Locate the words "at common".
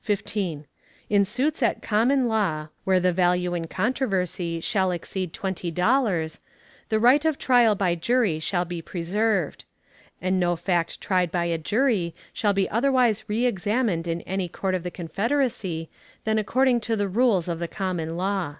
1.62-2.26